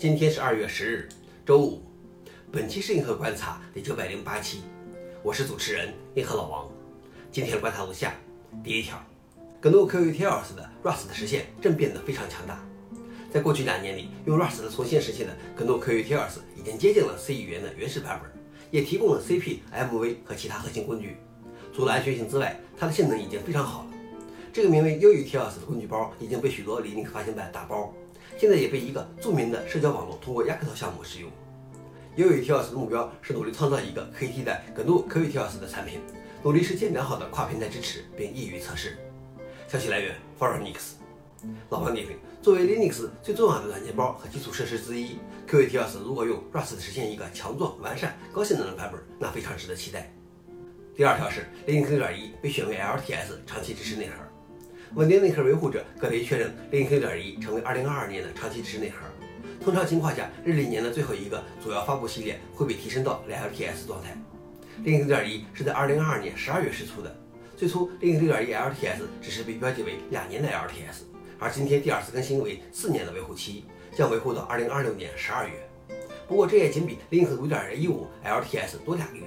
[0.00, 1.08] 今天是二月十日，
[1.44, 1.82] 周五。
[2.52, 4.60] 本期是银河观察第九百零八期，
[5.24, 6.70] 我是主持人银河老王。
[7.32, 8.14] 今天的观察如下：
[8.62, 8.96] 第一条
[9.60, 12.64] ，GNU QUTLS 的 Rust 的实现正变得非常强大。
[13.28, 18.30] 在过去两年里，用 Rust 的重新实现的 GNU QUTLS 已经接近了 C 语言的原始版本，
[18.70, 21.16] 也提供了 CP、MV 和其他核心工具。
[21.74, 23.90] 除了安全性之外，它的性能已经非常好了。
[24.52, 27.92] 这个名为 UUTLS 的工具包已经被许多 Linux 发行版打包。
[28.36, 31.30] 现在也被一个著名的社交网络通过 Yocto 项目使用。
[32.16, 36.00] UUTLS 的目标是努力创造一个可以替代 GNU QUTLS 的产品，
[36.42, 38.96] 努力实现良好的跨平台支持并易于测试。
[39.68, 40.92] 消息来源 f o r Linux。
[41.70, 45.18] 老王点评：作为 Linux 最重要的软件包和基础设施之一
[45.48, 50.12] ，QUTLS 如果用 Rust 实现一个强壮、完善、高性能的版本，那非常值得期待。
[50.96, 54.27] 第二条是 Linux 6.1被选为 LTS 长期支持内核。
[54.94, 59.06] 稳定内核维护者可以确认 Linux 6.1成为2022年的长期支持内核。
[59.62, 64.16] 通常情况下，日历年的最后一个主要发布系列会被提升到 LTS 状态。
[64.84, 67.14] Linux 6.1是在2022年12月试出的。
[67.56, 71.02] 最初，Linux 6.1 LTS 只是被标记为两年的 LTS，
[71.38, 75.68] 而今天第二次更新为四年的维护期，将维护到2026年12月。
[76.26, 79.24] 不过，这也仅比 Linux 5.15 LTS 多两个月。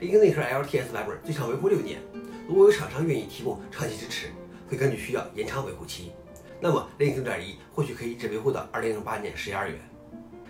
[0.00, 2.00] Linux 内核 LTS 版本最长维护六年。
[2.48, 4.28] 如果有厂商愿意提供长期支持，
[4.70, 6.12] 会根据需要延长维护期，
[6.60, 9.76] 那么 Linux 6.1或许可以一直维护到2008年十一二月。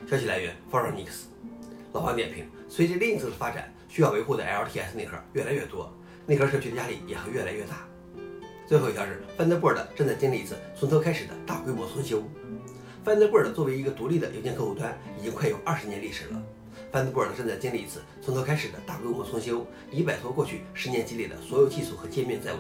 [0.06, 1.22] 消息来源 f o r Linux。
[1.94, 5.90] 老王点评：随着 Linux 的发展，需要维护的 LTS 内核越来越多，
[6.26, 7.88] 内核社区的压力也会越来越大。
[8.66, 12.22] 最后一条是 Thunderbird 正在经历一次从头开始的大规模重修。
[13.02, 16.42] Thunderbird 作为一个独立的邮件客户端，已经快有二十年历史了。
[16.92, 22.58] Thunderbird 正在经历一次从头开始的大规模重修，以摆脱过去十年积累的所有技术和界面债务。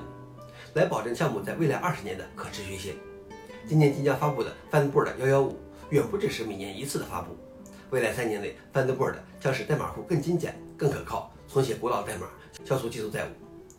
[0.74, 2.94] 来保证项目在未来二十年的可持续性。
[3.66, 5.52] 今年即将发布的 Thunderbird 115
[5.90, 7.36] 远不只是每年一次的发布，
[7.90, 12.28] 未来三年内 Thunderbird 将使代码库更精简、更可靠，重写古老代码，
[12.64, 13.28] 消除技术债务，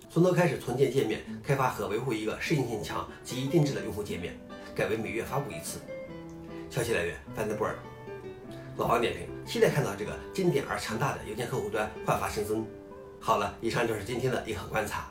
[0.09, 4.37] 从头开始重建界面，开发和维护一个适应性强、极易定制的用户界面，
[4.75, 5.79] 改为每月发布一次。
[6.69, 7.75] 消息来源 Thunderbird。
[8.77, 12.65] 老王点评：期待看到这个经典而强大的邮件客户端焕发新生。
[13.19, 15.10] 好了，以上就是今天的银河观察。